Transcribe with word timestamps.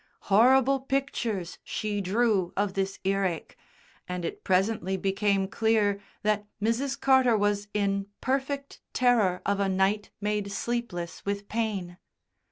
Horrible 0.33 0.79
pictures 0.79 1.59
she 1.63 2.01
drew 2.01 2.53
of 2.57 2.73
this 2.73 2.97
earache, 3.03 3.55
and 4.07 4.25
it 4.25 4.43
presently 4.43 4.97
became 4.97 5.47
clear 5.47 6.01
that 6.23 6.47
Mrs. 6.59 6.99
Carter 6.99 7.37
was 7.37 7.67
in 7.71 8.07
perfect 8.19 8.81
terror 8.93 9.43
of 9.45 9.59
a 9.59 9.69
night 9.69 10.09
made 10.19 10.51
sleepless 10.51 11.23
with 11.23 11.47
pain. 11.47 11.99